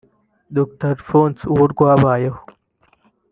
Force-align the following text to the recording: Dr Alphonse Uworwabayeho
Dr 0.57 0.85
Alphonse 0.93 1.41
Uworwabayeho 1.51 2.39